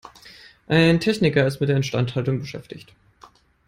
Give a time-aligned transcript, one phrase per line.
[0.67, 2.91] Ein Techniker ist mit der Instandhaltung beschäftigt.